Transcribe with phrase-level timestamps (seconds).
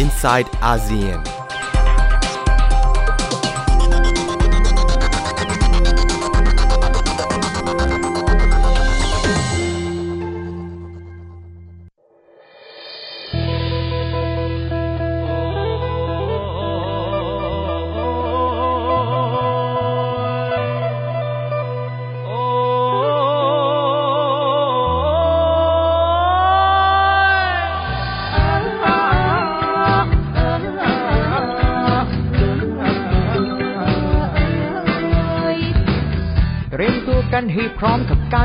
[0.00, 1.39] inside ASEAN.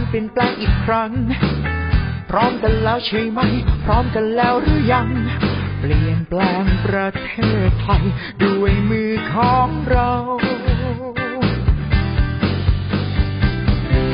[0.08, 1.12] เปลี่ยนแปลงอีกครั้ง
[2.30, 3.40] พร้อมกันแล้วใช่ไหม
[3.86, 5.08] พร้อมกันแล้วหรือยัง
[5.80, 7.32] เปลี่ยนแปลงประเท
[7.68, 8.04] ศไทย
[8.44, 10.12] ด้วยมือของเรา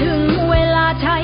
[0.01, 1.17] ถึงเวลาใช้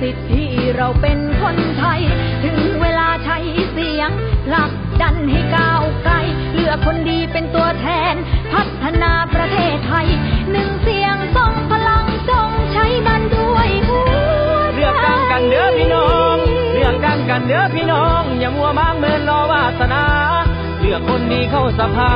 [0.00, 0.44] สิทธิ
[0.76, 2.00] เราเป็นคนไทย
[2.44, 3.38] ถึงเวลาใช้
[3.72, 4.10] เสียง
[4.48, 6.14] หลักดันให้ก้าวไกล
[6.54, 8.14] เลือกคนดีเป็นตัวแทน
[8.52, 10.08] พัฒนาประเทศไทย
[10.50, 13.68] หนึ่งเสียงทรงพลังจงใช้มันด้วย
[15.40, 16.36] กกันกันเด้อพี่น้อง
[16.72, 20.04] เลือกกันกันเด้อพี่น้อง อย่ามัวมางเมินรอวาสนา
[20.80, 22.12] เลือกคนดีเข้าสภา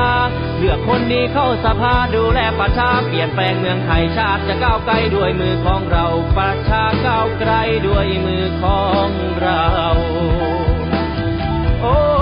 [0.57, 6.05] เลือกคนดีเข้าสภาดูแลประชาเปลี่ยนแปลงเมืองไทยชาติจะก้าวไกลด้วยมือของเรา
[6.37, 7.51] ประชาก้าวไกล
[7.87, 9.09] ด้วยมือของ
[9.41, 9.65] เรา
[11.81, 12.14] โอ้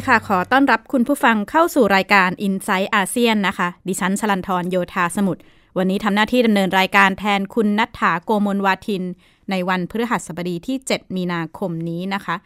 [0.00, 5.42] ดีค่ะ ขอต้อนรับคุณผู้ฟังเข้าสู่รายการ i n s i ซต์อาเซียนนะคะ ดิฉันชลันทรโยธาสมุทร
[5.78, 9.02] วันนี้ทำหน้าที่ดำเนินรายการแทนคุณนัฐถาโกมลวาทิน
[9.50, 12.36] ในวันพฤหัสบดีที่ 7 มีนาคมนี้นะคะ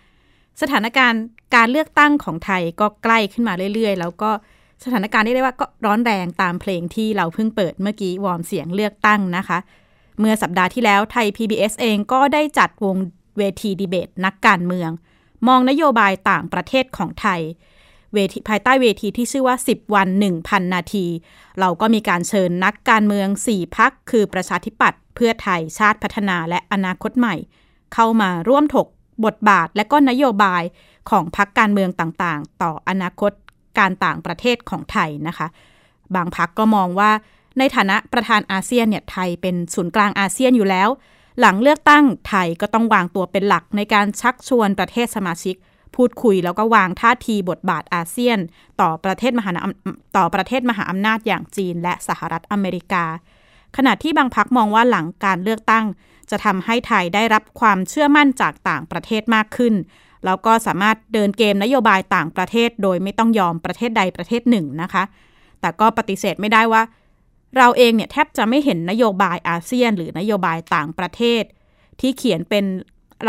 [0.61, 1.23] สถานการณ์
[1.55, 4.31] การเลือกตั้งของไทยก็ใกล้ขึ้นมาเรื่อยๆ แล้วก็
[4.85, 9.59] สถานการณ์ที่เรียกว่าก็ร้อนแรงตามเพลงที่เราเพิ่งเปิดเมื่อกี้วอร์มเสียงเลือกตั้งนะคะ
[10.19, 12.97] เมื่อสัปดาห์ที่แล้วไทย PBS เองก็ได้จัดวง
[13.39, 14.93] เวทีดีเบตนักการเมือง
[15.49, 17.41] มองนโยบายต่างประเทศของไทย
[18.15, 20.09] เวทีภายใต้เวทีที่ชื่อว่า 10 วัน
[20.41, 21.07] 1,000 นาที
[21.61, 27.35] เราก็มีการเชิญนักการเมือง 4 พักคือประชาธิปัตย์เพื่อไทยชาติพัฒนาและอนาคตใหม่
[27.95, 28.87] เข้ามาร่วมถก
[29.25, 30.63] บทบาทและก็นโยบาย
[31.11, 33.33] ของพักการเมืองต่างๆ ต่ออนาคต
[33.79, 35.47] การต่างประเทศของไทยนะคะ
[36.15, 37.11] บางพักก็มองว่า
[37.59, 40.89] ในฐานะประธานอาเซียนเนี่ยไทยเป็นศูนย์กลางอาเซียนอยู่แล้ว
[41.41, 45.57] หลังเลือกตั้งไทยก็ต้องวางตัวเป็นหลักในการชักชวนประเทศสมาชิก
[45.97, 48.39] พูดคุยแล้วก็วางท่าทีบทบาทอาเซียน
[48.81, 53.05] ต่อประเทศมหาอำต่อประเทศมหาอำนาจอย่างจีนและสหรัฐอเมริกา
[53.77, 55.85] ขณะที่บางพักมองว่าหลังการเลือกตั้ง
[56.31, 59.75] จะทำให้ไทยได้รับความเชื่อมั่นจากต่างประเทศมากขึ้น
[60.25, 65.05] แล้วก็สามารถเดินเกมนโยบายต่างประเทศ โดยไม่ต้องยอมประเทศใดประเทศหนึ่งนะคะ
[65.61, 66.83] แต่ก็ปฏิเสธไม่ได้ว่า
[67.57, 71.43] เราเองเนี่ยแทบจะไม่เห็นนโยบายอาเซียน หรือนโยบายต่างประเทศ
[72.01, 72.65] ที่เขียนเป็น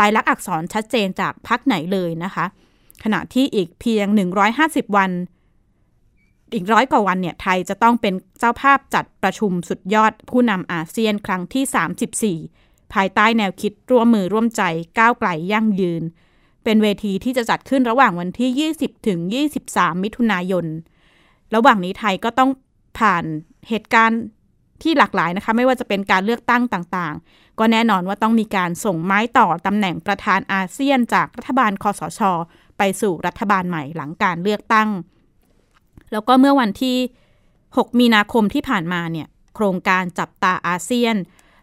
[0.00, 2.46] ลายลักษณ์อักษรชัดเจนจากพักไหนเลยนะคะ
[3.04, 4.06] ขณะที่อีกเพียง
[4.52, 5.10] 150 วัน
[6.54, 14.62] อีกร้อยกว่าวันเนี่ยไทยจะต้องเป็นเจ้าภาพจัดประชุมสุดยอดผู้นำอาเซียนครั้งที่ 34 ภายใต้แนวคิดร่วมมือร่วมใจ
[14.98, 16.02] ก้าวไกลยั่งยืน
[16.64, 19.18] เป็นเวทีที่จะจัดขึ้นระหว่างวันที่ 20 ถึง
[19.60, 20.66] 23 มิถุนายน
[21.54, 22.50] ระหว่างนี้ไทยก็ต้อง
[22.98, 23.24] ผ่าน
[23.68, 24.20] เหตุการณ์
[24.82, 32.20] ที่หลากหลายนะคะ ไม่ว่าจะเป็นการเลือกตั้งต่างๆ ก็แน่นอนว่าต้องมีการส่งไม้ต่อตำแหน่งประธานอาเซียนจากรัฐบาลคอสช
[32.78, 34.88] ไปสู่รัฐบาลใหม่หลังการเลือกตั้ง
[36.12, 36.96] แล้วก็เมื่อวันที่
[37.48, 41.16] 6 มีนาคมที่ผ่านมาเนี่ยโครงการจับตาอาเซียน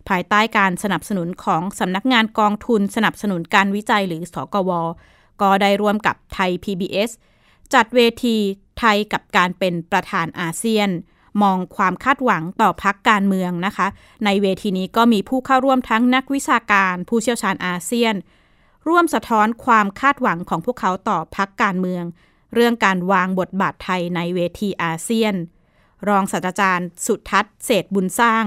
[0.09, 4.71] ภายใต้การสนับสนุนของสำนักงานกองทุนสนับสนุนการวิจัยหรือสกว
[5.41, 7.09] ก็ได้ร่วมกับไทย PBS
[7.73, 8.37] จัดเวที
[8.79, 10.89] ไทยกับการเป็นประธานอาเซียน
[11.41, 13.87] มองความคาดหวังต่อพักการเมืองนะคะ
[14.25, 18.15] ในเวทีนี้ก็มีผู้เข้าร่วมทั้งนักวิชาการ ผู้เชี่ยวชาญอาเซียน
[18.87, 22.03] ร่วมสะท้อนความคาดหวังของพวกเขาต่อพักการเมือง
[22.53, 25.35] เรื่องการวางบทบาทไทยในเวทีอาเซียน
[26.07, 28.43] รองศาสตราจารย์ สุทัศน์เศษบุญสร้าง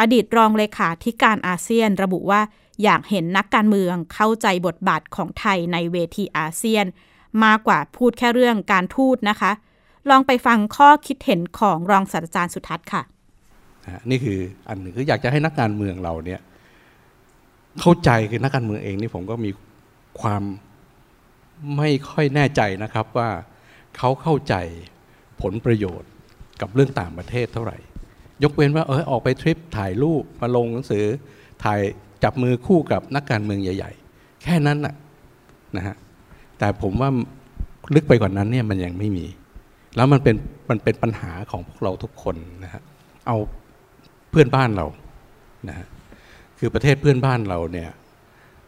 [0.00, 2.40] อดีตรองเลขาธิการอาเซียน ระบุว่า
[2.82, 6.86] อยากเห็นนักการเมืองเข้าใจบทบาทของไทยในเวทีอาเซียน
[7.44, 9.52] มากกว่าพูดแค่เรื่องการทูตนะคะ
[10.10, 13.02] ลองไปฟังข้อคิดเห็นของรองศาสตราจารย์สุทัศน์ค่ะ
[14.10, 14.38] นี่คือ
[14.68, 16.40] อันหนึ่งคืออยากจะให้นักการเมืองเราเนี่ย
[17.80, 19.50] เข้าใจคือนักการเมืองเองนี่ผมก็มี
[20.20, 20.42] ความ
[21.76, 23.30] ไม่ค่อยแน่ใจนะครับว่า
[23.96, 24.54] เขาเข้าใจ
[25.42, 26.10] ผลประโยชน์
[26.60, 27.78] กับเรื่องต่างประเทศเท่าไหร่
[28.42, 31.04] ยกเว้นว่าเออออกไปทริปถ่ายรูปมาลงหนังสือ
[31.64, 31.80] ถ่าย
[32.24, 34.94] จับมือคู่กับนักการเมืองใหญ่ ๆ แค่นั้นน่ะ
[35.76, 35.96] นะฮะ
[36.58, 37.10] แต่ผมว่า
[37.94, 39.26] ลึกไปกว่านั้นเนี่ยมันยังไม่มี
[39.96, 40.36] แล้วมันเป็น
[40.70, 42.82] มันเป็นปัญหาของพวกเราทุกคนนะฮะ
[43.26, 43.36] เอา
[44.30, 44.86] เพื่อนบ้านเรา
[45.68, 45.86] นะฮะ
[46.58, 47.90] คือประเทศเพื่อนบ้านเราเนี่ย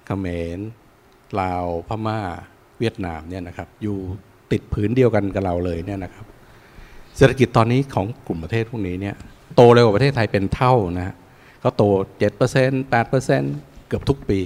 [0.06, 0.26] เขม
[0.56, 0.58] ร
[1.40, 2.20] ลาวพม่า
[2.78, 3.96] เวียดนามเนี่ยนะครับ อยู่
[4.52, 6.26] ติดผืนเดียวกันกับเราเลยเนี่ยนะครับ
[7.16, 9.16] เศรษฐกิจตอนนี้ของกลุ่มประเทศพวกนี้เนี่ย
[9.56, 11.14] โตเร็วกว่าประเทศไทยเป็นเท่านะฮะ
[11.60, 11.82] เขาโต
[12.18, 13.54] เจ็ดเปอร์เซ็นต์แปดเปอร์เซ็นต์
[13.88, 14.38] เกือบทุกปี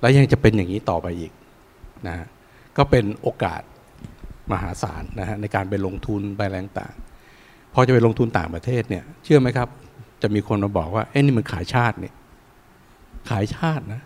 [0.00, 1.32] แล้วยังจะเป็นอย่างนี้ต่อไปอีก
[2.06, 2.14] นะ
[2.76, 3.62] ก็เป็นโอกาส
[4.52, 6.94] มหาศาลนะฮะในการไปลงทุนไปแรงต่าง
[7.74, 9.68] พอจะไปลงทุนต่างประเทศเนี่ย เชื่อไหมครับ
[10.22, 12.14] จะมีคนมาบอกว่าเอ้นี่มันขายชาติเนี่ย
[13.30, 14.00] ขายชาตินะ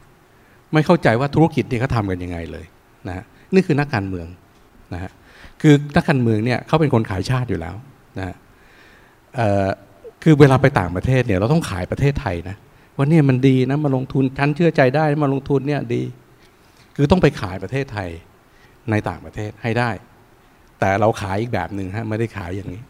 [0.72, 2.66] ไม่เข้าใจว่าธุรกิจนี่เขาทำกันยังไงเลย
[3.08, 3.24] นะฮะ
[3.54, 4.26] นี่คือนักการเมือง
[4.94, 5.12] นะฮะ
[5.60, 7.74] คือนักการเมืองเนี่ยเขาเป็นคนขายชาติอยู่แล้ว
[8.18, 8.36] นะฮะ
[10.22, 12.56] คือเวลาไปต่างประเทศเนี่ยเราต้องขายประเทศไทยนะ
[12.96, 16.02] ว่าเนี่ยมันดีนะมาลงทุนฉันเชื่อใจได้มาลงทุนเนี่ยดี
[16.96, 18.08] คือต้องไปขายประเทศไทย
[18.90, 19.90] ในต่างประเทศให้ได้
[20.82, 22.82] แต่เราขายอีกแบบหนึ่งฮะไม่ได้ขายอย่างนี้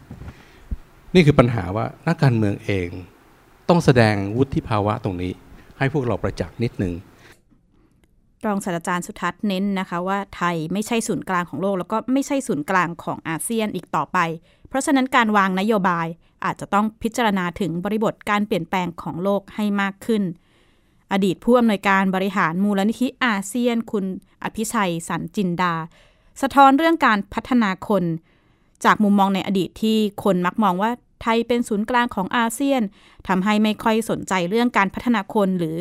[1.15, 2.89] นี่คือปัญหาว่านักการเมืองเอง
[3.69, 5.33] ต้องแสดงวุฒิภาวะตรงนี้
[5.79, 6.93] ให้พวกเราประจักษ์นิดนึง
[8.47, 14.19] รองศาสตราจารย์สุทัศน์เน้นนะคะว่าไทยไม่ใช่ศูนย์กลางของโลก แล้วก็ไม่ใช่ศูนย์กลางของอาเซียนอีกต่อไป
[14.69, 16.07] เพราะฉะนั้นการวางนโยบาย
[16.45, 20.23] อาจจะต้องพิจารณาถึงบริบทการเปลี่ยนแปลงของโลกให้มากขึ้น
[21.13, 24.05] อดีตผู้อำนวยการบริหารมูลนิธิอาเซียน คุณ
[24.43, 25.75] อภิชัยสันจินดา
[26.41, 28.05] สะท้อนเรื่องการพัฒนาคน
[28.85, 30.91] จากมุมมองในอดีตที่คนมักมองว่า
[31.23, 32.83] ไทยเป็นศูนย์กลางของอาเซียน
[33.29, 35.77] ทำให้ไม่ค่อยสนใจเรื่องการพัฒนาคนหรือ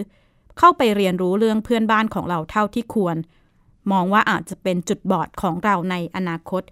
[0.59, 3.15] เข้าไปเรียนรู้เรื่องเพื่อนบ้านของเราเท่าที่ควร
[3.92, 6.63] มองว่าอาจจะเป็นจุดบอดของเราในอนาคต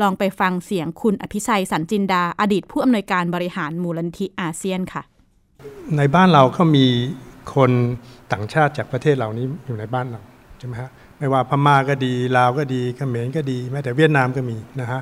[0.00, 5.02] ลองไปฟังเสียงคุณอภิชัยสันจินดา อดีตผู้อำนวยการบริหารมูลนิธิอาเซียนค่ะ
[5.96, 6.86] ในบ้านเราก็มี
[7.54, 7.70] คน
[8.32, 10.20] ต่างชาติจากประเทศเหล่านี้อยู่ในบ้านเรา
[10.58, 15.00] ใช่ไหมฮะ ไม่ว่าพม่าก็ดี ลาวก็ดีเขมรก็ดีแม้แต่เวียดนามก็มีนะฮะ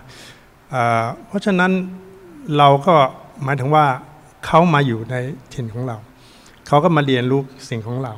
[1.26, 1.70] เพราะฉะนั้น
[2.58, 2.94] เราก็
[3.44, 3.86] หมายถึงว่า
[4.46, 5.16] เขามาอยู่ใน
[5.54, 5.96] ถิ่นของเรา
[6.68, 8.14] เขาก็มาเรียนรู้สิ่งของเรา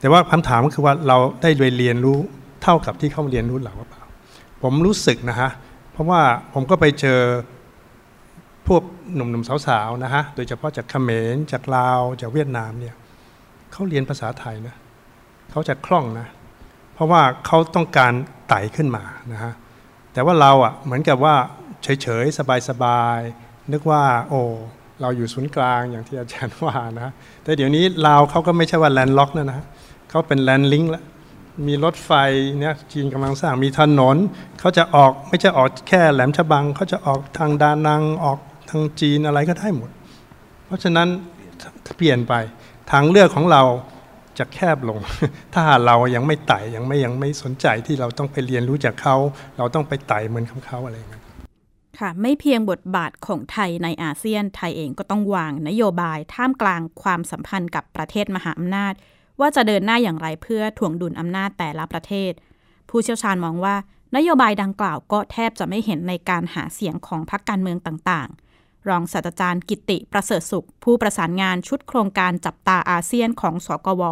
[0.00, 2.18] แต่ว่าคำถามก็คือว่าเราได้เรียนรู้
[2.62, 4.04] เท่ากับที่เขาเรียนรู้เราหรือเปล่า
[4.62, 5.50] ผมรู้สึกนะฮะ
[5.92, 6.20] เพราะว่า
[6.54, 7.20] ผมก็ไปเจอ
[8.68, 8.82] พวก
[9.14, 12.94] หนุ่มๆสาวๆนะฮะ โดยเฉพาะจากเขมรจากลาวจากเวียดนามเนี่ย
[13.72, 14.74] เขาเรียนภาษาไทยนะ
[15.50, 16.26] เขาจะคล่องนะ
[17.00, 18.12] ราะว่าเขาต้องการ
[18.48, 19.52] ไต่ขึ้นมานะฮะ
[20.12, 21.34] แต่ว่าเราอะเหมือนกับว่า
[21.82, 24.40] เฉยๆ สบายๆ นึกว่าโอ้
[25.00, 27.12] เราอยู่ศูนย์กลางอย่างที่อาจารย์ว่านะ
[27.44, 29.60] แต่เดี๋ยวนี้ลาวเขาก็ไม่ใช่ว่าแลนด์ล็อกนะนะ
[30.10, 31.04] เขาเป็นแลนด์ลิงก์แล้ว
[31.66, 32.10] มีรถไฟ
[32.60, 34.16] เนี่ยจีนกำลังสร้างมีถนน
[34.60, 38.38] เขาจะออกไม่ใช่ออกแค่แหลมฉบังเขาจะออกทางดานังออก
[38.70, 39.90] ทางจีนอะไรก็ได้หมด
[40.66, 41.08] เพราะฉะนั้น
[41.96, 42.34] เปลี่ยนไป
[42.90, 43.62] ทางเลือกของเรา
[44.40, 44.98] จะแคบลง
[45.54, 49.16] ถ้าเรายังไม่ไต่ยังไม่ยังไม่สนใจที่เราต้องไปเรียนรู้จากเขา
[49.58, 51.20] เราต้องไปไต่เหมือนเขาอะไรอย่างนี้
[51.98, 58.92] ค่ะ ไม่เพียงบทบาทของไทยในอาเซียน ไทยเองก็ต้องวางนโยบายท่ามกลางความสัมพันธ์กับประเทศมหาอำนาจ
[59.40, 62.32] ว่าจะเดินหน้าอย่างไรเพื่อถ่วงดุลอำนาจแต่ละประเทศ
[62.90, 63.76] ผู้เชี่ยวชาญมองว่า
[64.16, 68.49] นโยบายดังกล่าวก็แทบจะไม่เห็นในการหาเสียงของพรรคการเมืองต่างๆ
[68.88, 74.02] รองศาสตราจารย์กิติประเสริฐสุข ผู้ประสานงานชุดโครงการจับตาอาเซียนของสกว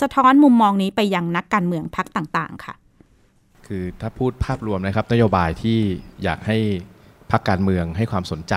[0.00, 2.74] สะท้อนมุมมองนี้ไปยังนักการเมืองพรรคต่างๆ ค่ะ
[3.66, 5.78] คือถ้าพูดภาพรวมนะครับ นโยบายที่
[6.22, 6.58] อยากให้
[7.30, 8.54] พรรคการเมืองให้ความสนใจ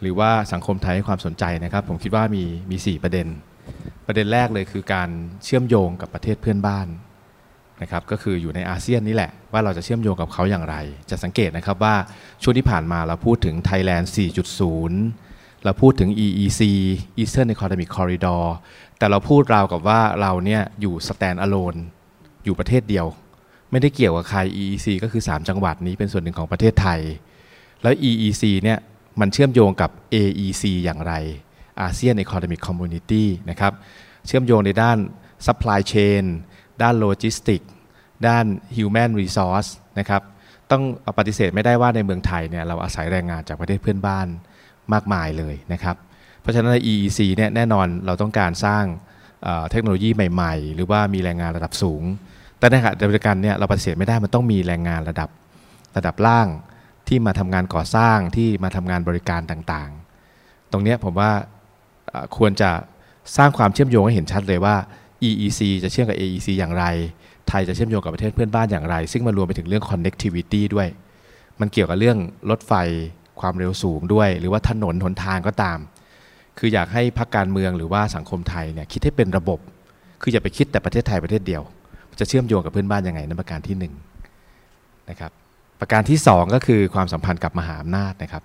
[0.00, 3.26] หรือว่าสังคมไทยให้ความสนใจนะครับ ผมคิดว่ามีมี 4 ประเด็น
[4.06, 5.10] ประเด็นแรกเลยคือการ
[5.44, 6.86] เชื่อมโยงกับประเทศเพื่อนบ้าน
[7.82, 10.76] นะครับก็คืออยู่ในอาเซียนนี่แหละ ว่าเราจะเชื่อมโยงกับเขาอย่างไร
[11.10, 11.94] จะสังเกตนะครับว่า
[12.42, 14.06] ช่วงที่ผ่านมาเราพูดถึง Thailand
[14.84, 16.62] 4.0 เราพูดถึง EEC
[17.20, 18.44] Eastern Economic Corridor
[18.98, 21.78] แต่เราพูดราวกับว่าเราเนี่ยอยู่ stand alone
[22.44, 23.06] อยู่ประเทศเดียว
[23.70, 27.00] ไม่ได้เกี่ยวกับใคร EEC ก็คือ 3 จังหวัดนี้เป็นส่วนหนึ่งของประเทศไทย
[27.82, 28.78] แล้ว EEC เนี่ย
[29.20, 31.14] มันเชื่อมโยงกับ AEC อย่างไร
[31.86, 33.72] ASEAN Economic Community นะครับ
[34.26, 34.98] เชื่อมโยงในด้าน
[35.46, 36.24] supply chain
[36.82, 37.68] ด้าน logistics
[38.26, 38.44] ด้าน
[38.76, 40.22] human resource นะครับ
[40.70, 40.82] ต้อง
[41.18, 44.26] ปฏิเสธไม่ได้ว่าในเมืองไทยเนี่ยเราอาศัยแรงงานจากประเทศเพื่อนบ้าน
[44.92, 45.96] มากมายเลยนะครับ
[46.40, 48.84] เพราะฉะนั้น EEC เนี่ยแน่นอนเราต้องการสร้าง
[49.70, 52.02] เทคโนโลยีใหม่ ๆ หรือว่ามีแรงงานระดับสูง
[52.58, 55.28] แต่ในขณะเดียวกันเนี่ยเราปฏิเสธไม่ได้มันต้องมีแรงงานระดับ
[55.96, 56.48] ระดับล่าง
[57.08, 61.30] ที่มาทำงานก่อสร้างที่มาทำงานบริการต่างๆ ตรงนี้ผมว่า
[62.36, 62.70] ควรจะ
[63.36, 64.76] สร้างความเชื่อมโยงให้เห็นชัดเลยว่า
[65.28, 66.84] EEC จะเชื่อมกับ AEC อย่างไร
[67.48, 70.88] ไทยจะเชื่อมโยงกับประเทศเพื่อนบ้านอย่างไร ซึ่งมันรวมไปถึงเรื่อง connectivity ด้วย
[71.60, 72.18] มันเกี่ยวกับเรื่อง
[72.50, 72.72] รถไฟ
[73.40, 75.78] ความเร็วสูงด้วย หรือว่าถนนหนทางก็ตาม
[76.58, 79.58] คืออยากให้พรรคการเมืองหรือว่าสังคมไทยเนี่ยคิดให้เป็นระบบ
[80.22, 81.62] คืออย่าไปคิดแต่ประเทศไทยประเทศเดียว
[82.20, 83.92] จะเชื่อมโยงกับเพื่อนบ้านยังไงนั่นประการที่หนึ่ง
[85.10, 85.32] นะครับ
[85.80, 88.42] ประการที่สองก็คือความสัมพันธ์กับมหาอำนาจนะครับ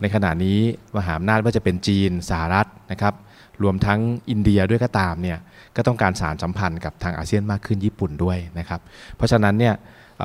[0.00, 0.58] ในขณะนี้
[0.96, 3.14] มหาอำนาจว่าจะเป็นจีนสหรัฐนะครับ
[3.62, 5.38] รวมทั้งอินเดียด้วยก็ตามเนี่ย
[5.76, 8.80] ก็ต้องการสารสัมพันธ์กับทางอาเซียนมากขึ้นญี่ปุ่นด้วยนะครับ
[9.16, 9.74] เพราะฉะนั้นเนี่ย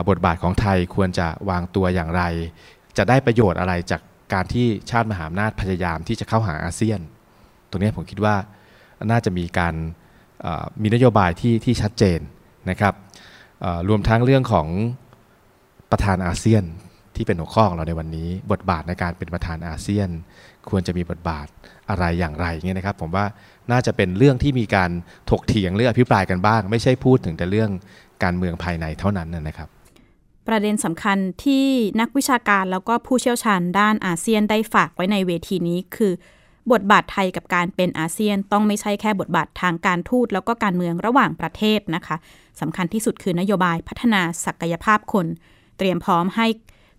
[0.10, 2.24] บทบาทของไทยควรจะวางตัวอย่างไร
[2.98, 4.02] จะได้ประโยชน์อะไรจาก
[4.34, 7.00] การที่ชาติมหาอำนาจพยายามที่จะเข้าหาอาเซียน
[7.70, 8.36] ตรงนี้ผมคิดว่า
[9.12, 9.74] น่าจะมีการ
[10.82, 12.20] มีนโยบายที่ที่ชัดเจน
[12.70, 12.94] นะครับ
[13.90, 14.68] รวมทั้งเรื่องของ
[15.92, 16.64] ประธานอาเซียน
[17.16, 20.10] ที่เป็นหัวข้อของเราในวันนี้ บทบาทในการเป็นประธานอาเซียน
[20.70, 21.48] ควรจะมีบทบาท
[21.90, 23.26] อะไรอย่างไรเงี้ยนะครับ ผมว่า
[23.72, 24.92] น่าจะเป็นเรื่องที่มีการ
[25.30, 27.70] ถกเถียงหรืออภิปรายกันบ้าง ไม่ใช่พูดถึงแต่เรื่อง
[28.24, 29.70] การเมืองภายในเท่านั้นนะครับ
[30.48, 31.68] ประเด็นสำคัญที่
[32.02, 36.14] นักวิชาการแล้วก็ผู้เชี่ยวชาญด้านอาเซียนได้ฝากไว้ในเวทีนี้คือ
[36.72, 42.18] บทบาทไทยกับการเป็นอาเซียนต้องไม่ใช่แค่บทบาททางการทูตแล้วก็การเมืองระหว่างประเทศนะคะ
[42.62, 45.28] สำคัญที่สุดคือนโยบายพัฒนาศักยภาพคน
[45.78, 46.48] เตรียมพร้อมให้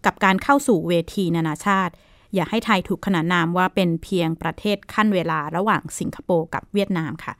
[0.07, 1.93] กับการเข้าสู่เวทีนานาชาติ
[2.35, 7.35] อย่าให้ไทยถูกขนานนามว่าเป็นเพียงประเทศขั้นเวลาระหว่างสิงคโปร์กับเวียดนามค่ะ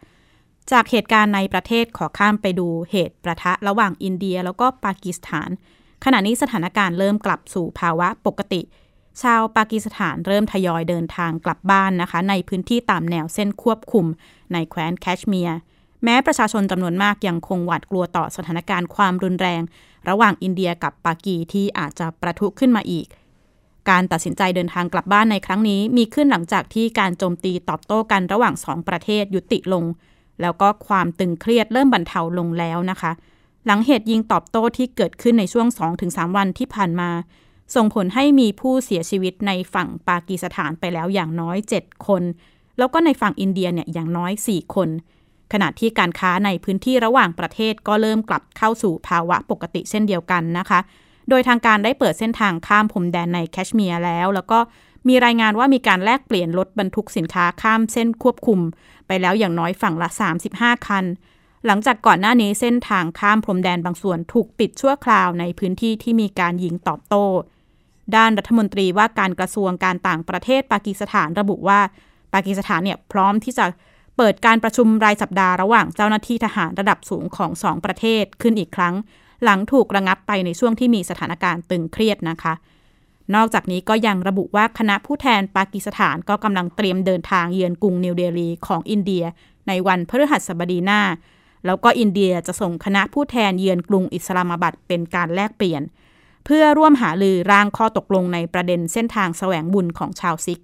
[0.71, 5.51] จากเหตุการณ์ในประเทศขอข้ามไปดูเหตุประทะระหว่างอินเดียแล้วก็ปากีสถาน
[6.05, 8.61] ขณะนี้สถานการณ์เริ่มกลับสู่ภาวะปกติ
[9.23, 14.07] ชาวปากีสถานเริ่มทยอยเดินทางกลับบ้านนะคะ ในพื้นที่ตามแนวเส้นควบคุม
[14.53, 15.59] ในแคว้นแคชเมียร์
[16.05, 19.63] แม้ประชาชนจำนวนมากยังคงหวาดกลัวต่อสถานการณ์ความรุนแรง
[20.09, 23.07] ระหว่างอินเดียกับปากีที่อาจจะประทุขึ้นมาอีก
[23.91, 29.85] การตัดสินใจเดินทางกลับบ้านในครั้งนี้ มีขึ้นหลังจากที่การโจมตีตอบโต้กันระหว่างสองประเทศยุติลง
[30.41, 33.13] แล้วก็ความตึงเครียดเริ่มบรรเทาลงแล้วนะคะ
[33.67, 35.67] หลังเหตุยิงตอบโต้ที่เกิดขึ้นในช่วง
[36.03, 37.11] 2-3 วันที่ผ่านมา
[37.75, 42.23] ส่งผลให้มีผู้เสียชีวิตในฝั่งปากีสถานไปแล้วอย่างน้อย 7 คน
[42.79, 44.89] แล้วก็ในฝั่งอินเดียเนี่ยอย่างน้อย 4 คน
[45.53, 50.81] ขณะที่การค้าในพื้นที่ระหว่างประเทศก็เริ่มกลับเข้าสู่ภาวะปกติเช่นเดียวกันนะคะ
[51.29, 54.59] โดยทางการได้เปิดเส้นทางข้ามพรมแดนในแคชเมียร์แล้ว แล้วก็
[55.09, 58.61] มีรายงานว่ามีการแลกเปลี่ยนรถบรรทุกสินค้าข้ามเส้นควบคุม
[59.07, 60.09] ไปแล้วอย่างน้อยฝั่งละ
[60.49, 61.05] 35 คัน
[61.67, 67.25] หลังจากก่อนหน้านี้เส้นทางข้ามพรมแดนบางส่วนถูกปิดชั่วคราวในพื้นที่ที่มีการยิงตอบโต้
[68.17, 71.81] ด้านรัฐมนตรีว่าการกระทรวงการต่างประเทศปากีสถานระบุว่า
[72.35, 73.67] ปากีสถานเนี่ยพร้อมที่จะ
[74.17, 78.95] เปิดการประชุมรายสัปดาห์ระหว่างเจ้าหน้าที่ทหารระดับสูงของสองประเทศขึ้นอีกครั้ง
[79.45, 82.55] หลังถูกระงับไปในช่วงที่มีสถานการณ์ตึงเครียดนะคะ
[83.35, 89.25] นอกจากนี้ก็ยังระบุว่าคณะผู้แทนปากีสถานก็กำลังเตรียมเดินทางเยือนกรุงนิวเดลีของอินเดีย
[89.69, 91.01] ในวันพฤหัสบดีหน้า
[91.67, 95.83] แล้วก็อินเดียจะส่งคณะผู้แทนเยือนกรุงอิสลามาบัดเป็นการแลกเปลี่ยน
[96.45, 100.61] เพื่อร่วมหาลือร่างข้อตกลงในประเด็นเส้นทางแสวงบุญของชาวซิก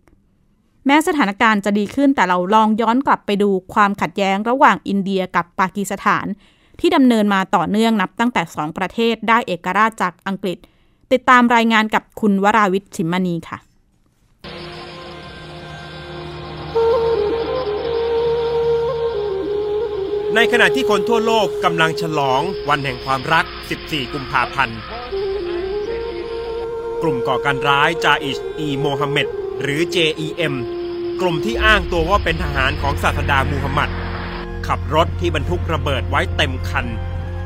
[0.87, 6.27] แม้สถานการณ์จะดีขึ้นแต่เราลองย้อนกลับไปดูความขัดแย้งระหว่างอินเดียกับปากีสถาน
[6.87, 10.59] ที่ดำเนินมาต่อเนื่องนับตั้งแต่สองประเทศได้เอกราชจากอังกฤษ
[11.13, 13.59] ติดตามรายงานกับคุณวราวิทย์ชิมมณีค่ะ
[20.35, 23.45] ในขณะที่คนทั่วโลกกำลังฉลองวันแห่งความรัก
[23.79, 24.79] 14 กุมภาพันธ์
[27.03, 29.29] กลุ่มก่อการร้ายจาอิชอีโมฮัมเหม็ด
[29.61, 30.55] หรือ JEM
[31.21, 33.91] กลุ่มที่อ้างตัวว่าเป็นทหารของศาสดามูฮัมหมัด
[34.67, 36.87] ขับรถ ที่บรรทุกระเบิดไว้เต็มคัน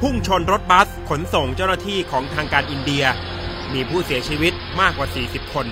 [0.00, 3.04] พุ่งชนรถบัสขนส่งเจ้าหน้าที่ของทางการอินเดีย
[3.72, 5.66] มีผู้เสียชีวิตมากกว่า 40 คน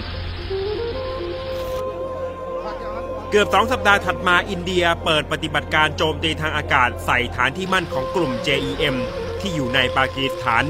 [3.30, 8.96] เกือบสองสัปดาห์ถัดมาอินเดียเปิดปฏิบัติการโจมตีทางอากาศใส่ฐานที่มั่นของกลุ่ม JEM
[9.40, 10.64] ที่อยู่ในปากีสถาน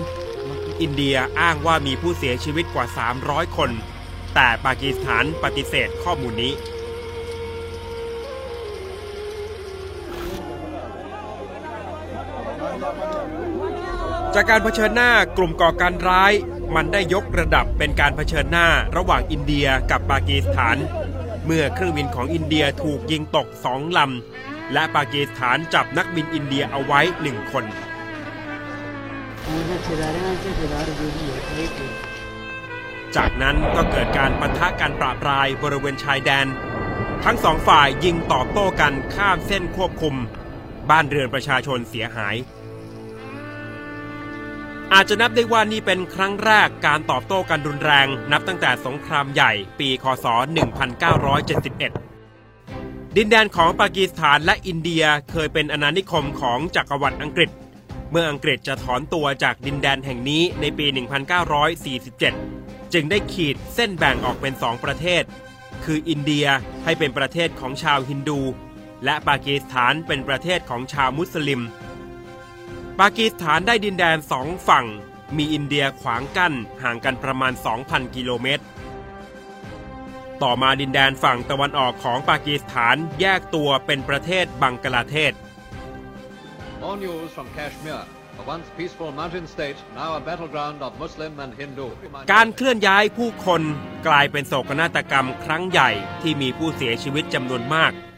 [0.81, 2.87] อินเดียอ้างว่ามีผู้เสียชีวิตกว่า
[3.23, 3.71] 300 คน
[4.35, 6.52] แต่ปากีสถานปฏิเสธข้อมูลนี้
[14.38, 16.33] จากการเผชิญหน้ากลุ่มก่อการร้าย
[16.75, 20.76] มันได้ยกระดับเป็นการเผชิญหน้าระหว่างอินเดียกับปากีสถาน
[21.47, 27.64] เมื่อเครื่องบินของอินเดียถูกยิงตกสองลำ และปากีสถานจับนักบินอินเดียเอาไว้หนึ่งคน
[33.16, 36.47] จากนั้นก็เกิดการปะทะการปราบรายบริเวณชายแดน
[37.25, 40.14] ทั้งสองฝ่ายยิงตอบโต้กันข้ามเส้นควบคุม
[40.90, 42.37] บ้านเรือนประชาชนเสียหาย
[44.99, 50.26] อาจจะนับได้ว่านี่เป็นครั้งแรกการตอบโต้กันรุนแรง นับตั้งแต่สงครามใหญ่ปีคศ
[52.26, 57.50] 1971 ดินแดนของปากีสถานและอินเดียเคยเป็นอาณานิคมของจักรวรรดิอังกฤษ
[58.11, 60.87] เมื่ออังกฤษจะถอนตัวจากดินแดนแห่งนี้ในปี
[62.11, 65.23] 1947 จึงได้ขีดเส้นแบ่งออกเป็นสองประเทศ
[65.85, 66.47] คืออินเดีย
[66.85, 68.41] ให้เป็นประเทศของชาวฮินดู
[69.05, 71.62] และปากีสถานเป็นประเทศของชาวมุสลิม
[73.00, 74.87] ปากีสถานได้ดินแดนสองฝั่ง
[75.37, 77.53] มีอินเดียขวางกั้นห่างกันประมาณ
[77.85, 78.65] 2,000 กิโลเมตร
[80.43, 85.33] ต่อมาดินแดนฝั่งตะวันออกของปากีสถานแยกตัวเป็นประเทศบังกลาเทศ
[86.83, 88.00] More news from Kashmir,
[88.41, 91.87] a once peaceful mountain state, now a battleground of Muslim and Hindu.
[92.33, 93.62] การเคลื่อนย้ายผู้คน
[94.07, 95.91] กลายเป็นโศกนาฏกรรมครั้งใหญ่
[96.23, 98.16] ที่มีผู้เสียชีวิตจำนวนมาก Meanwhile,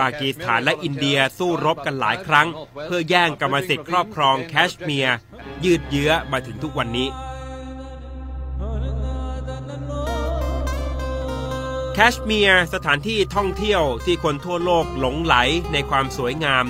[0.00, 2.48] ปากีสถานและอินเดียสู้รบกันหลายครั้ง
[2.86, 5.16] เพื่อแย่งกรรมสิทธิ์ครอบครองแคชเมียร์
[5.64, 7.08] ยืดเยื้อมาถึงทุกวันนี้
[11.94, 15.36] แคชเมียร์สถานที่ท่องเที่ยวที่คนทั่วโลกหลงไหล
[15.72, 16.64] ในความสวยงาม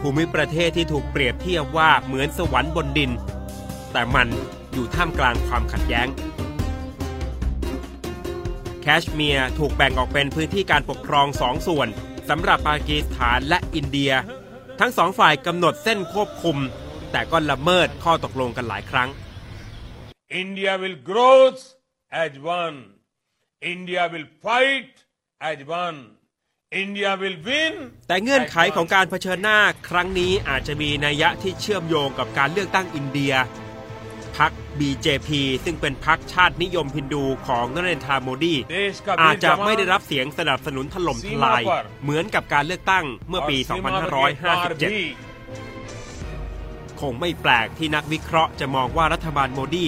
[0.00, 3.10] ภูมิประเทศที่ถูกเปรียบเทียบว่าเหมือนสวรรค์บนดิน
[3.92, 4.28] แต่มัน
[4.72, 6.08] อยู่ท่ามกลางความขัดแย้ง
[8.86, 11.88] แคชเมียร์ถูกแบ่งออกเป็นพื้นที่การปกครองสองส่วน
[12.28, 14.12] สำหรับปากีสถานและอินเดีย
[14.80, 16.56] ทั้งสองฝ่ายกำหนดเส้นควบคุม
[17.12, 19.08] แต่ก็ละเมิดข้อตกลงกันหลายครั้ง
[20.42, 21.38] India will grow
[22.24, 22.78] as one.
[23.74, 24.92] India will fight
[25.50, 25.98] as one.
[26.82, 27.74] India will win.
[28.08, 28.92] แต่เงื่อนไข as ของ one.
[28.94, 33.34] การเผชิญหน้าครั้งนี้อาจจะมีนัยยะที่เชื่อมโยงกับการเลือกตั้งอินเดีย
[34.38, 35.28] พรรค BJP
[35.64, 38.54] ซึ่งเป็นพรรคชาตินิยมฮินดูของนเรนทาโมดี
[39.20, 41.62] อาจจะไม่ได้รับเสียงสนับสนุนถล่มทลาย
[42.02, 43.68] เหมือนกับการเลือกตั้งเมื่อปี 2557
[47.00, 49.86] คงไม่แปลกที่นักวิเคราะห์จะมองว่ารัฐบาลโมดี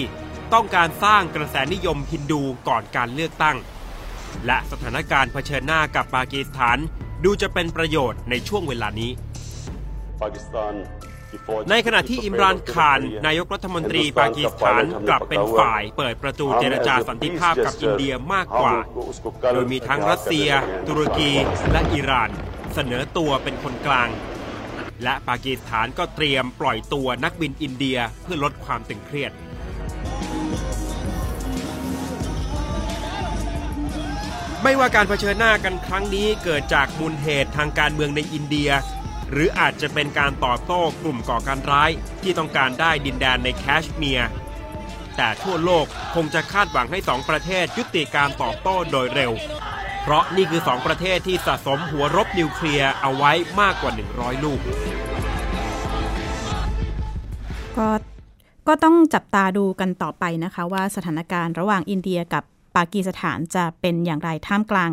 [0.53, 3.57] ต้องการสร้างกระแสนิยมฮินดูก่อนการเลือกตั้ง
[4.45, 6.77] และสถานการณ์เผชิญหน้ากับปากีสถาน
[7.23, 9.11] ดูจะเป็นประโยชน์ในช่วงเวลานี้
[10.21, 10.73] Pakistan
[11.71, 18.73] ในขณะที่อิมรานข่านนายกรัฐมนตรีปากีสถานกลับเป็นฝ่ายเปิดประตูเจรจาสันติภาพกับอินเดียมากกว่า
[19.53, 20.49] โดยมีทั้งรัสเซีย
[20.87, 21.31] ตุรกี
[21.71, 22.29] และอิหร่าน
[22.73, 24.09] เสนอตัวเป็นคนกลาง
[25.03, 29.31] และปากีสถานก็เตรียมปล่อยตัวนักบินอินเดียเพื่อลดความตึงเครียด
[34.63, 38.69] ไม่ว่าการเผชิญหน้ากันครั้งนี้เกิดจากมูลเหตุทางการเมืองในอินเดีย
[39.31, 44.29] หรืออาจจะเป็นการตอบโต้กลุ่มก่อการร้ายที่ต้องการได้ดินแดนในแคชเมียร์
[45.17, 45.85] แต่ทั่วโลก
[46.15, 49.31] คงจะคาดหวังให้สองประเทศยุติการตอบโต้โดยเร็ว
[50.03, 54.59] เพราะนี่คือสองประเทศที่สะสมหัวรบนิวเคลียร์เอาไว้มากกว่า 100 ลูก
[57.77, 57.87] ก็
[58.67, 62.43] ก็ต้องจับตาดูกันต่อไปนะคะว่าสถานการณ์ระหว่างอินเดียกับ
[62.75, 64.91] ปากีสถานจะเป็นอย่างไรท่ามกลาง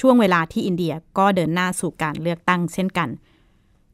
[0.00, 3.08] ช่วงเวลาที่อินเดียก็เดินหน้าสู่การเลือกตั้งเช่นกัน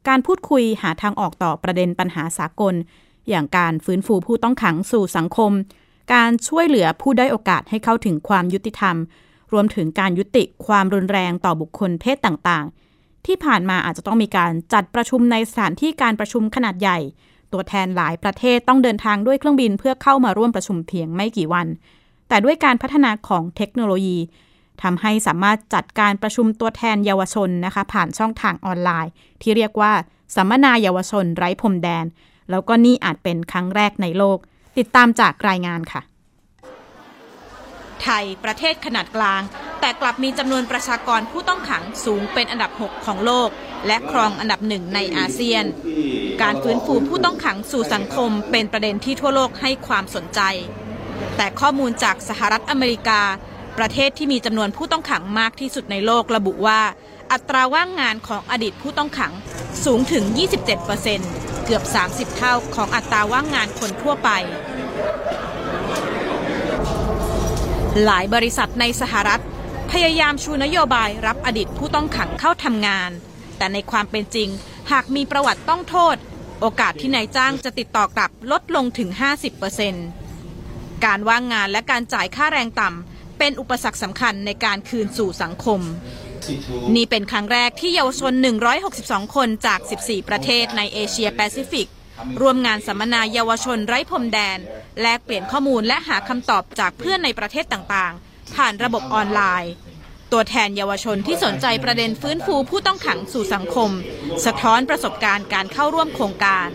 [0.07, 2.75] การพูดคุยหาทางออกต่อประเด็นปัญหาสากล
[3.29, 5.51] อย่างการฟื้นฟูผู้ต้องขังสู่สังคม
[6.13, 8.95] การช่วยเหลือผู้ได้โอกาสให้เข้าถึงความยุติธรรม
[9.53, 16.99] รวมถึงการยุติความรุนแรงต่อบุคคลเพศต่างๆ ที่ผ่านมาอาจจะต้องมีการจัดประชุมในสถานที่การประชุมขนาดใหญ่
[17.53, 21.67] ตัวแทนหลายประเทศต้องเดินทางด้วยเครื่องบินเพื่อเข้ามาร่วมประชุมเพียงไม่กี่วัน
[22.27, 24.17] แต่ด้วยการพัฒนาของเทคโนโลยี
[24.81, 29.93] ทำให้สามารถจัดการประชุมตัวแทนเยาวชนนะคะ ผ่านช่องทางออนไลน์ ที่เรียกว่า
[30.35, 32.05] สัมมนาเยาวชนไร้พรมแดน
[32.49, 34.37] แล้วก็นี่อาจเป็นครั้งแรกในโลก
[34.77, 36.01] ติดตามจากรายงานค่ะ
[38.03, 39.41] ไทยประเทศขนาดกลาง
[39.81, 43.49] แต่กลับมีจำนวนประชากรผู้ต้องขังสูงเป็นอันดับ 6 ของโลก
[43.87, 45.65] และครองอันดับหนึ่งในอาเซียน
[46.41, 50.41] การฟื้นฟูผู้ต้องขังสู่สังคมเป็นประเด็นที่ทั่วโลกให้ความสนใจ
[51.37, 53.21] แต่ข้อมูลจากสหรัฐอเมริกา
[53.77, 56.81] ประเทศที่มีจำนวนผู้ต้องขังมากที่สุดในโลกระบุว่า
[57.31, 59.33] อัตราว่างงานของอดีตผู้ต้องขัง
[59.85, 60.23] สูงถึง
[60.95, 64.29] 27%เกือบ 30 เท่าของอัตราว่างงานคนทั่วไป
[68.03, 69.41] หลายบริษัทในสหรัฐ
[69.91, 73.11] พยายามชูนโยบายรับอดีตผู้ต้องขังเข้าทำงาน
[73.57, 74.49] แต่ในความเป็นจริง
[74.91, 76.15] หากมีประวัติต้องโทษ
[76.61, 79.09] โอกาสที่นายจ้างจะติดต่อกลับลดลงถึง
[79.87, 83.12] 50%การว่างงานและการจ่ายค่าแรงต่ำ
[83.43, 85.81] เป็นอุปสรรคสำคัญในการคืนสู่สังคม
[86.95, 88.33] นี่เป็นครั้งแรกที่เยาวชน
[88.83, 91.87] 162 คนจาก 14 ประเทศในเอเชียแปซิฟิก
[92.41, 94.57] ร่วมงานสัมมนาเยาวชนไร้พรมแดน
[95.01, 99.73] แลกเปลี่ยนข้อมูลและหาคำตอบจากเพื่อนในประเทศต่างๆ ผ่านระบบออนไลน์
[100.31, 103.89] ตัวแทนเยาวชนที่สนใจประเด็นฟื้นฟูผู้ต้องขังสู่สังคม
[104.45, 106.67] สะท้อนประสบการณ์การเข้าร่วมโครงการ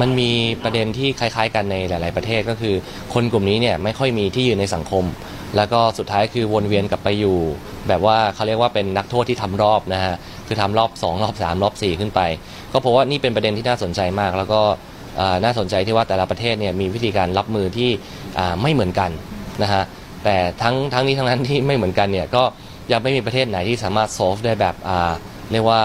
[0.00, 0.30] มันมี
[0.62, 2.74] ประเด็นที่คล้ายๆกันในหลาย ๆ ประเทศก็คือ
[3.14, 5.06] คนกลุ่มนี้เนี่ยไม่ค่อยมีที่ยืนในสังคม
[5.56, 7.36] แล้วก็สุดท้ายคือวนเวียนกลับไปอยู่
[7.88, 10.14] แบบว่าเขาเรียกว่าเป็นนักโทษที่ทำรอบนะฮะ
[10.46, 12.20] คือทำรอบ 2 รอบ 3 รอบ 4 ขึ้นไป
[12.72, 14.60] ก็เพราะว่านี่เป็นประเด็นที่น่าสนใจมาก แล้วก็
[15.44, 17.90] น่าสนใจที่ว่าแต่ละประเทศเนี่ยมีวิธีการรับมือที่
[18.62, 19.10] ไม่เหมือนกัน
[19.62, 19.82] นะฮะ
[20.24, 22.42] แต่ทั้งทั้งนี้ทั้งนั้นที่ไม่เหมือนกันเนี่ยก็
[22.92, 24.74] ยังไม่มีประเทศไหนที่สามารถ solve ได้แบบ
[25.52, 25.80] เรียกว่า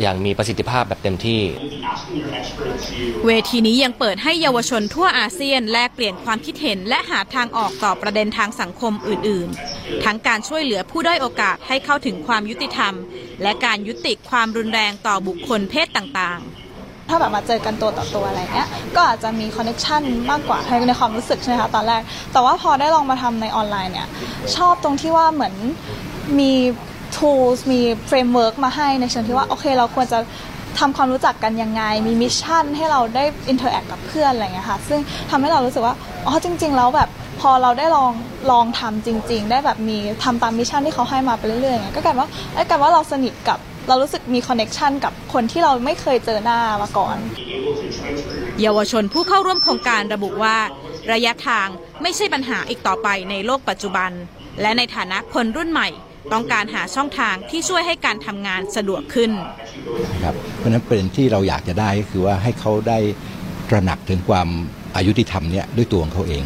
[0.00, 1.40] อย่างมีประสิทธิภาพแบบเต็มที่
[3.26, 12.94] เวทีนี้ยังเปิดให้เยาวชนทั่วอาเซียนแลกเปลี่ยนความคิดเห็น และหาทางออกต่อประเด็นทางสังคมอื่น ๆ ทั้งการช่วยเหลือผู้ด้อยโอกาสให้เข้าถึงความยุติธรรม
[13.42, 22.02] และการยุติความรุนแรงต่อบุคคลเพศต่าง ๆถ้าแบบมาเจอกันตัวต่อตัวอะไรเงี้ย ก็อาจจะมีคอนเน c t ชันมากกว่าในความรู้สึกใช่ไหมคะตอนแรก
[22.32, 24.08] แต่ว่าพอได้ลองมาทำในออนไลน์เนี่ย
[24.56, 25.54] ชอบตรงที่ว่าเหมือน
[26.38, 26.52] มี
[27.16, 30.18] tools มี framework มาให้ในเชิงที่ว่าโอเคเราควรจะ
[30.78, 35.00] ทำความรู้จักกันยังไง มี mission ให้เราได้ interact กับเพื่อนอะไรเงี้ยค่ะ ซึ่ง
[35.30, 35.94] ทำให้เรารู้สึกว่า
[36.26, 37.08] อ๋อ จริง ๆ แล้วแบบ
[37.40, 38.12] พอเราได้ลอง
[38.50, 47.16] ลองทำจริง ๆ ได้แบบมีทำตาม mission ที่เขาให้มาไปเรื่อยๆอย่างเงี้ยก็กลายว่าเอ้กลายว่าเราสนิทกับเรารู้สึกมีคอนเน c t ชันกับคนที่เราไม่เคยเจอหน้ามาก่อน
[48.62, 50.56] เยาวชนผู้เข้าร่วมโครงการระบุว่า
[51.12, 51.68] ระยะทาง
[52.02, 54.10] ไม่ใช่ปัญหาอีกต่อไปในโลกปัจจุบัน
[54.60, 55.88] และในฐานะคนรุ่นใหม่
[56.32, 59.30] ต้องการหาช่องทางที่ช่วยให้การทำงานสะดวกขึ้น
[60.24, 62.98] ครับเพราะฉะนั้นประเด็นที่เราอยากจะได้ก็คือว่าให้เขาได้
[63.70, 64.48] ตระหนักถึงความ
[64.96, 66.42] อายุติธรรมเนี่ยด้วยตัวของเขาเอง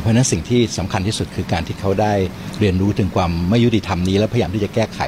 [0.00, 2.12] เพราะนั้นสิ่งที่สำคัญที่สุดคือการที่เขาได้
[2.60, 5.00] เรียนรู้ถึงความไม่ยุติธรรมนี้ แล้วพยายามที่จะแก้ไข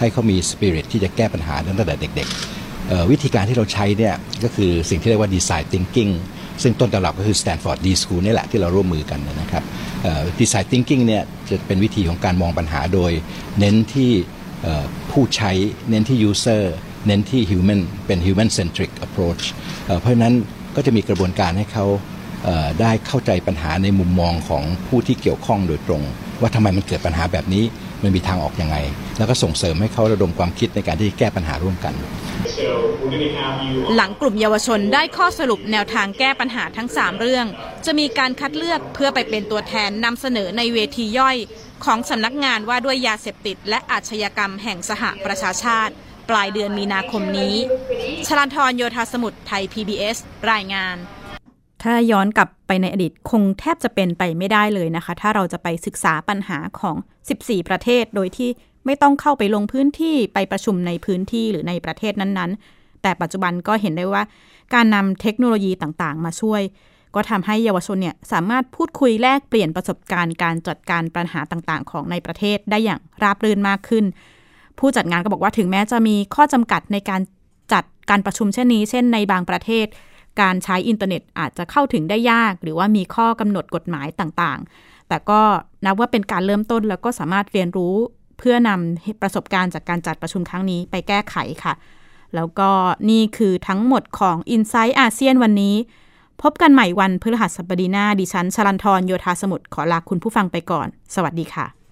[0.00, 4.14] ให้เขามีสปิริตที่จะแก้ปัญหาตั้งแต่เด็กๆวิธีการที่เราใช้เนี่ย
[4.44, 6.12] ก็คือสิ่งที่เรียกว่า design thinking
[6.62, 9.62] ซึ่งต้นตำรับก็คือ Stanford D School นี่แหละที่เราร่วมมือกันนะครับ
[10.40, 13.12] ดีไซน์ thinking เนี่ยจะเป็นวิธีของการมองปัญหาโดย
[13.58, 14.12] เน้นที่
[15.10, 15.50] ผู้ใช้
[15.90, 16.62] เน้นที่ user
[17.06, 19.42] เน้นที่ human เป็น human centric approach
[19.86, 20.34] เเพราะนั้น
[20.76, 21.86] ก็จะมีกระบวนการให้เขา
[22.44, 26.02] เได้เข้าใจปัญหาในมุมมองของผู้ที่เกี่ยวข้องโดยตรง
[26.40, 27.64] ว่าทำไมมันเกิดปัญหาแบบนี้
[28.02, 28.76] มันมีทางออกยังไง
[29.18, 31.94] แล้วก็ส่งเสริมให้เขาระดมความคิดในการที่แก้ปัญหาร่วมกัน
[33.96, 37.46] หลังกลุ่มเยาวชนได้ข้อสรุปแนวทางแก้ปัญหาทั้ง 3 เรื่อง
[37.86, 41.36] จะมีการคัดเลือกเพื่อไปเป็นตัวแทนนำเสนอในเวทีย่อย
[41.84, 45.92] ของสำนักงานว่าด้วยยาเสพติด และอาชญากรรมแห่งสหประชาชาติ
[46.30, 47.54] ปลายเดือนมีนาคมนี้
[48.26, 50.16] ชลันทรโยธาสมุทรไทย PBS
[50.52, 50.96] รายงาน
[51.82, 56.96] ถ้าย้อนกลับไปในอดีตคงแทบจะเป็นไปไม่ได้เลยนะคะ ถ้าเราจะไปศึกษาปัญหาของ
[57.32, 58.50] 14 ประเทศ โดยที่
[58.86, 64.22] ไม่ต้องเข้าไปลงพื้นที่ไปประชุมในพื้นที่หรือในประเทศนั้นๆ แต่ปัจจุบันก็เห็นได้ว่า
[64.74, 66.62] การนำเทคโนโลยีต่างๆ มาช่วย
[67.14, 74.04] ก็ทำให้เยาวชนเนี่ยสามารถพูดคุยแลกเปลี่ยนประสบการณ์การจัดการปัญหาต่างๆ ของในประเทศได้อย่างราบรื่นมากขึ้น
[74.78, 77.20] ผู้จัดงานก็บอกว่าถึงแม้จะมีข้อจำกัดในการ
[77.72, 79.86] จัดการประชุมเช่นนี้ เช่นในบางประเทศ
[80.40, 85.40] การใช้อินเทอร์เน็ตอาจจะเข้าถึงได้ยาก หรือว่ามีข้อกำหนดกฎหมายต่างๆ แต่ก็
[85.84, 87.94] นับว่าเป็นการเริ่มต้นแล้วก็สามารถเรียนรู้
[88.38, 91.74] เพื่อนำประสบการณ์จากการจัดประชุมครั้งนี้ไปแก้ไขค่ะ
[92.34, 92.70] แล้วก็
[93.10, 95.74] นี่คือทั้งหมดของ i n s i ซต์อาเซียนวันนี้
[96.42, 101.85] พบกันใหม่วันพฤหัสบดีหน้าดิฉันชลันทรโยธาสมุทรขอลาคุณผู้ฟังไปก่อน สวัสดีค่ะ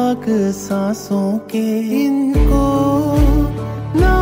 [0.00, 0.24] राग
[0.56, 1.64] सांसों के
[2.02, 2.64] इनको
[4.00, 4.14] ना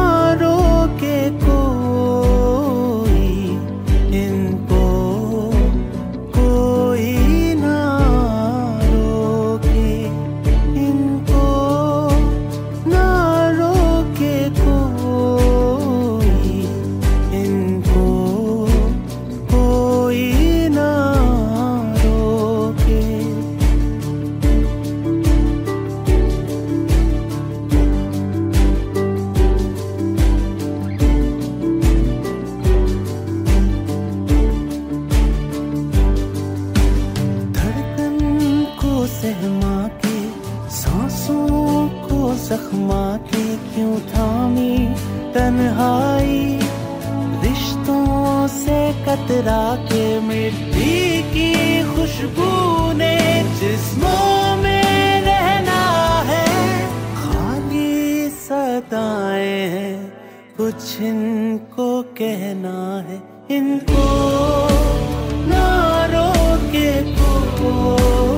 [49.08, 55.80] कतरा के मिट्टी की खुशबू ने जिस्मों में रहना
[56.20, 56.46] है।
[57.14, 60.12] खाली सदाएँ हैं,
[60.56, 63.22] कुछ इनको कहना है।
[63.56, 64.08] इनको
[65.46, 66.08] ना
[66.72, 68.37] के कोई